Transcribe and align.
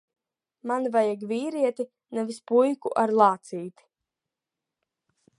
Man 0.69 0.85
vajag 0.93 1.25
vīrieti, 1.31 1.85
nevis 2.19 2.39
puiku 2.51 2.93
ar 3.01 3.13
lācīti. 3.19 3.85